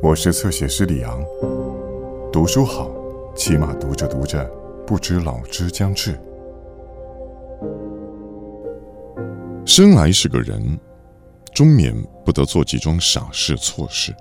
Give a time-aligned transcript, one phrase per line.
[0.00, 1.24] 我是侧写师李昂。
[2.32, 2.88] 读书好，
[3.34, 4.48] 起码读着读着，
[4.86, 6.16] 不知老之将至。
[9.66, 10.78] 生来是个人，
[11.52, 11.92] 终免
[12.24, 14.14] 不得做几桩傻事错事，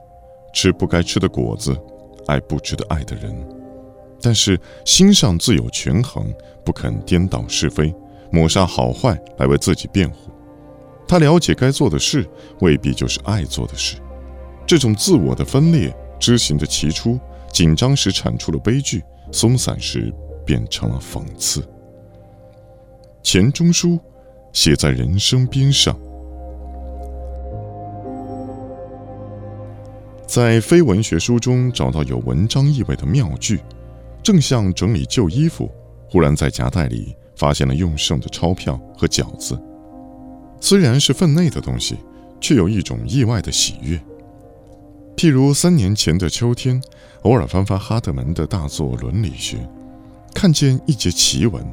[0.51, 1.77] 吃不该吃的果子，
[2.25, 3.31] 爱不值得爱的人。
[4.19, 6.33] 但是心上自有权衡，
[6.65, 7.93] 不肯颠倒是非，
[8.31, 10.31] 抹杀好坏来为自己辩护。
[11.07, 12.27] 他了解该做的事，
[12.61, 13.97] 未必就是爱做的事。
[14.67, 17.17] 这种自我的分裂，知行的起初，
[17.53, 20.13] 紧张时产出了悲剧，松散时
[20.45, 21.65] 变成了讽刺。
[23.23, 23.97] 钱钟书
[24.51, 25.97] 写在人生边上，
[30.27, 33.61] 在非文学书中找到有文章意味的妙句，
[34.21, 35.71] 正像整理旧衣服，
[36.09, 39.57] 忽然在夹带里发现了用剩的钞票和饺子。
[40.59, 41.95] 虽然是分内的东西，
[42.41, 43.97] 却有一种意外的喜悦。
[45.17, 46.79] 譬如三年前的秋天，
[47.23, 49.57] 偶尔翻翻哈德门的大作《伦理学》，
[50.31, 51.65] 看见一节奇文，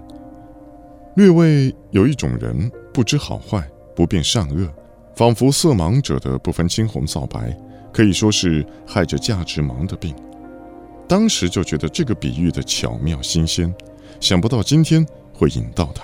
[1.15, 3.63] 略微有一种人不知好坏，
[3.95, 4.67] 不辨善恶，
[5.15, 7.55] 仿佛色盲者的不分青红皂白，
[7.93, 10.17] 可以说是害着价值盲的病。
[11.07, 13.75] 当时就觉得这个比喻的巧妙新鲜，
[14.21, 16.03] 想不到今天会引到它。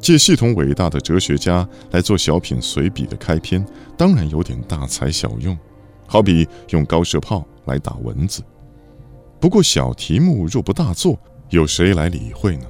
[0.00, 3.62] 借系统伟大的哲学家来做小品随笔的开篇，
[3.94, 5.54] 当然有点大材小用。
[6.14, 8.40] 好比用高射炮来打蚊子，
[9.40, 11.18] 不过小题目若不大做，
[11.50, 12.66] 有谁来理会呢？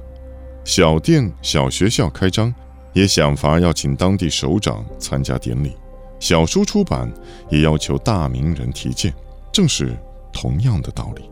[0.63, 2.51] 小店、小学校开张，
[2.93, 5.69] 也想法要请当地首长参加典礼；
[6.19, 7.07] 小书出版，
[7.51, 9.13] 也要求大名人提荐，
[9.51, 9.95] 正是
[10.33, 11.29] 同样的道理。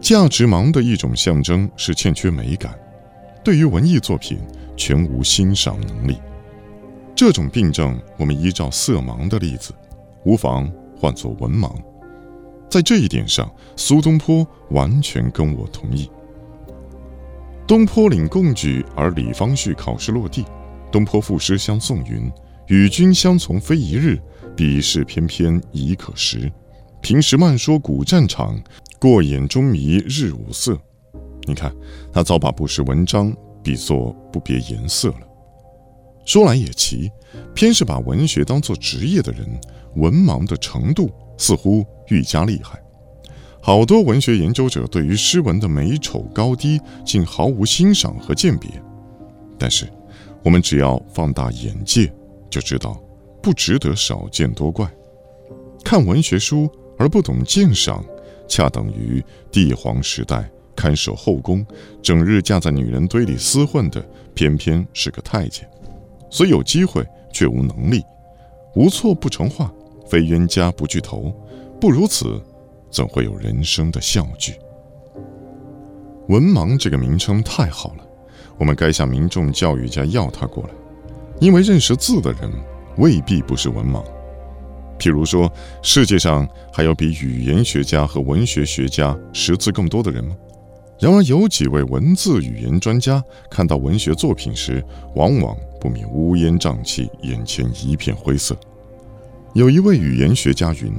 [0.00, 2.74] 价值盲的一种象征是欠缺美感，
[3.44, 4.38] 对于文艺作品
[4.74, 6.16] 全无欣赏能力。
[7.14, 9.74] 这种病症，我们依照色盲的例子。
[10.24, 11.72] 无妨唤作文盲，
[12.68, 16.10] 在这一点上，苏东坡完全跟我同意。
[17.66, 20.44] 东坡领贡举，而李方旭考试落地。
[20.90, 22.30] 东坡赋诗相送云
[22.66, 24.20] ：“与君相从非一日，
[24.56, 26.50] 彼事翩翩已可识。
[27.00, 28.60] 平时慢说古战场，
[28.98, 30.76] 过眼中迷日无色。”
[31.46, 31.72] 你看，
[32.12, 33.32] 他早把不识文章
[33.62, 35.29] 比作不别颜色了。
[36.30, 37.10] 说来也奇，
[37.56, 39.44] 偏是把文学当作职业的人。
[39.96, 42.80] 文盲的程度似乎愈加厉害，
[43.60, 48.70] 好多文学研究者对于诗文的美丑高低竟毫无欣赏和鉴别。
[49.58, 49.92] 但是，
[50.44, 52.12] 我们只要放大眼界，
[52.48, 53.02] 就知道
[53.42, 54.88] 不值得少见多怪。
[55.84, 58.04] 看文学书而不懂鉴赏，
[58.46, 59.20] 恰等于
[59.50, 61.66] 帝皇时代看守后宫，
[62.00, 64.00] 整日架在女人堆里厮混的，
[64.32, 65.68] 偏偏是个太监，
[66.30, 68.02] 虽有机会却无能力，
[68.74, 69.70] 无错不成话。
[70.08, 71.32] 非冤家不聚头，
[71.80, 72.42] 不如此，
[72.90, 74.54] 怎会有人生的笑剧？
[76.26, 78.04] 文盲这个名称太好了，
[78.58, 80.70] 我们该向民众教育家要他过来，
[81.40, 82.50] 因为认识字的人
[82.96, 84.04] 未必不是文盲。
[84.98, 85.48] 譬如说，
[85.80, 90.36] 世界上还有比语言学家和文学学家识字更多的人吗？
[91.00, 94.84] 然而，有几位文字语言专家看到文学作品时，
[95.14, 98.54] 往往不免乌烟瘴气，眼前一片灰色。
[99.54, 100.92] 有一位语言学家云：“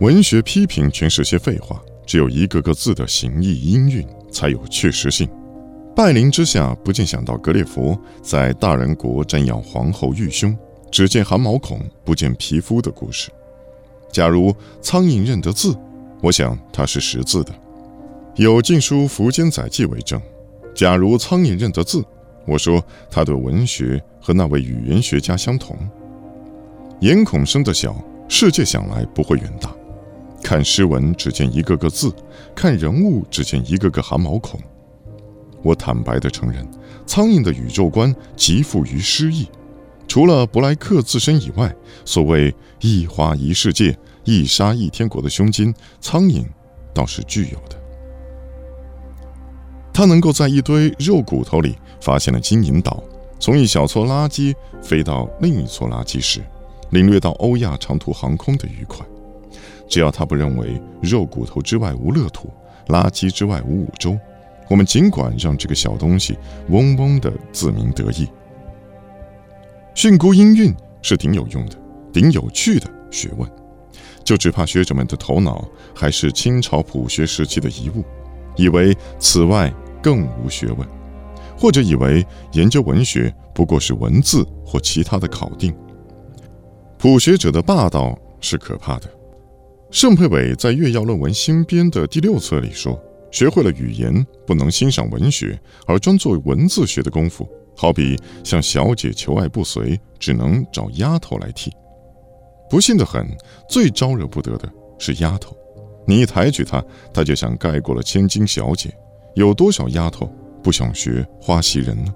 [0.00, 5.28] 文学批评全是些废话，只有一个个字的形意音韵才有确实性。”
[5.94, 10.56] 拜林之下，不禁想到格列佛在大人国瞻仰皇后玉胸，
[10.90, 13.30] 只见汗毛孔，不见皮肤的故事。
[14.10, 15.76] 假如苍蝇认得字，
[16.22, 17.52] 我想他是识字的。
[18.36, 20.20] 有《晋书·苻坚载记》为证。
[20.74, 22.04] 假如苍蝇认得字，
[22.46, 25.76] 我说他对文学和那位语言学家相同。
[27.00, 27.96] 眼孔生得小，
[28.28, 29.74] 世界想来不会远大。
[30.42, 32.14] 看诗文只见一个个字，
[32.54, 34.60] 看人物只见一个个汗毛孔。
[35.62, 36.64] 我坦白地承认，
[37.04, 39.48] 苍蝇的宇宙观极富于诗意。
[40.06, 41.74] 除了布莱克自身以外，
[42.04, 46.46] 所谓一花一世界，一沙一天国的胸襟，苍蝇
[46.94, 47.76] 倒是具有的。
[49.98, 53.02] 他能够在一堆肉骨头里发现了金银岛，
[53.40, 56.40] 从一小撮垃圾飞到另一撮垃圾时。
[56.90, 59.04] 领略到欧亚长途航空的愉快，
[59.88, 62.48] 只要他不认为肉骨头之外无乐土，
[62.86, 64.16] 垃圾之外无五洲，
[64.70, 68.28] 我们尽管让这个小东西嗡嗡的自鸣得意。
[69.96, 70.72] 训诂音韵
[71.02, 71.76] 是挺有用的，
[72.12, 73.50] 挺有趣的学问，
[74.22, 78.04] 就只怕学者们的头脑还是清朝朴学时期的遗物，
[78.54, 80.86] 以为此外更无学问，
[81.58, 85.74] 或者以为研究文学不过是文字或其他的考定。
[86.98, 89.08] 普学者的霸道是可怕的。
[89.90, 93.00] 盛佩伟在《月曜论文新编》的第六册里说
[93.32, 98.14] ：“学会了语言，不能欣赏文学，而专做文字学的功夫，好比
[98.44, 101.72] 向小姐求爱不遂，只能找丫头来替。
[102.68, 103.26] 不幸的很，
[103.68, 105.56] 最招惹不得的是丫头。
[106.06, 106.84] 你一抬举她，
[107.14, 108.94] 她就像盖过了千金小姐。
[109.46, 110.28] 有多少丫头
[110.62, 112.12] 不想学花袭人呢？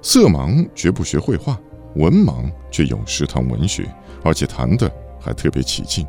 [0.00, 1.60] 色盲绝不学绘画，
[1.96, 3.86] 文盲却有时谈文学，
[4.24, 4.90] 而且谈的
[5.20, 6.06] 还特别起劲，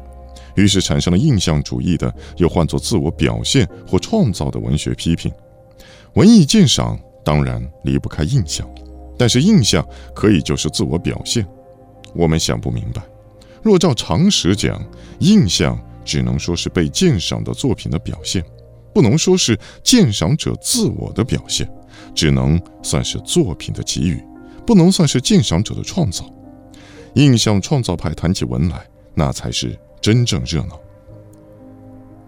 [0.56, 5.30] 于是产生了印象主义的，又换作自我表现或创造的文学批评。
[6.14, 8.66] 文艺鉴赏当然离不开印象，
[9.18, 11.46] 但是印象可以就是自我表现。
[12.16, 13.02] 我们想不明白，
[13.62, 14.82] 若照常识讲，
[15.20, 18.44] 印象只能说是被鉴赏的作品的表现，
[19.00, 21.66] 不能说是鉴赏者自我的表现。
[22.14, 24.22] 只能算是作品的给予，
[24.66, 26.26] 不能算是鉴赏者的创造。
[27.14, 30.78] 印象创造派谈起文来，那才是真正热闹。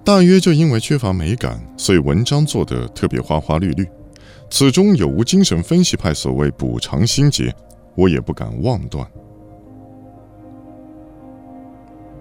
[0.02, 3.86] 大约就因为缺乏美感，所以文章做得特别花花绿绿。
[4.50, 7.54] 此中有无精神分析派所谓补偿心结，
[7.96, 9.06] 我也不敢妄断。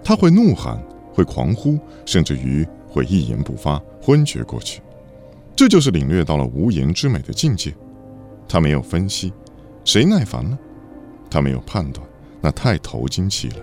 [0.03, 0.77] 他会怒喊，
[1.13, 4.81] 会狂呼，甚至于会一言不发，昏厥过去。
[5.55, 7.73] 这就是领略到了无言之美的境界。
[8.47, 9.31] 他没有分析，
[9.85, 10.59] 谁耐烦呢？
[11.29, 12.05] 他没有判断，
[12.41, 13.55] 那太投精气了。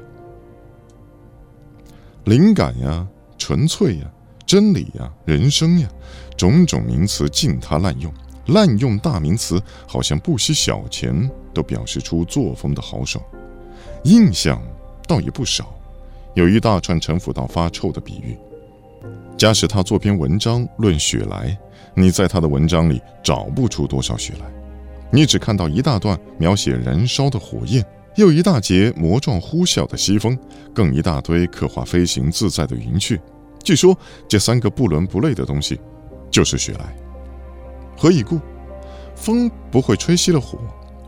[2.24, 4.10] 灵感呀，纯粹呀，
[4.46, 5.88] 真理呀，人生呀，
[6.36, 8.12] 种种名词尽他滥用，
[8.46, 13.22] 滥用大名词，好像不惜小钱都表示出作风的豪爽。
[14.04, 14.62] 印象
[15.06, 15.74] 倒也不少，
[16.34, 18.38] 有一大串陈腐到发臭的比喻。
[19.38, 21.56] 假使他做篇文章论雪莱。
[21.94, 24.46] 你在他的文章里找不出多少雪莱，
[25.12, 27.84] 你只看到一大段描写燃烧的火焰，
[28.16, 30.36] 又一大截魔状呼啸的西风，
[30.74, 33.20] 更一大堆刻画飞行自在的云雀。
[33.62, 33.96] 据说
[34.28, 35.80] 这三个不伦不类的东西，
[36.30, 36.96] 就是雪莱。
[37.96, 38.40] 何以故？
[39.14, 40.58] 风不会吹熄了火，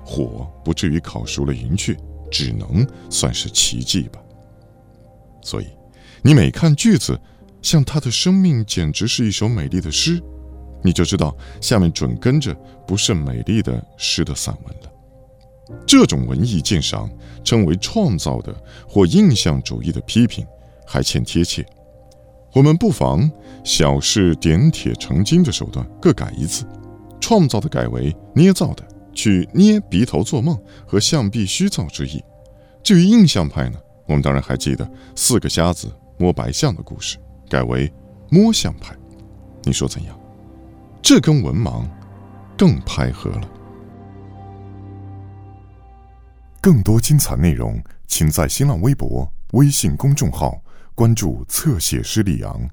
[0.05, 1.97] 火不至于烤熟了云雀，
[2.31, 4.21] 只能算是奇迹吧。
[5.41, 5.67] 所以，
[6.23, 7.19] 你每看句子，
[7.63, 10.23] 像他的生命简直是一首美丽的诗。
[10.83, 12.55] 你就知道下面准跟着
[12.87, 14.91] 不甚美丽的诗的散文了。
[15.87, 17.09] 这种文艺鉴赏
[17.45, 18.55] 称为创造的
[18.89, 20.47] 或印象主义的批评，
[20.87, 21.65] 还欠贴切。
[22.55, 23.31] 我们不妨
[23.63, 26.65] 小事点铁成金的手段各改一次，
[27.21, 32.21] 创造的改为捏造的，去捏鼻头做梦和象壁虚造之意。
[32.83, 37.19] 至于印象派呢，我们当然还记得四个瞎子摸白象的故事，
[37.51, 37.93] 改为
[38.31, 38.97] 摸象派。
[39.65, 40.19] 你说怎样？
[41.03, 41.85] 这跟文盲
[42.57, 43.51] 更拍合了。
[46.61, 50.63] 更多精彩内容，请在新浪微博、微信公众号
[50.95, 52.71] 关注“侧写师李昂”。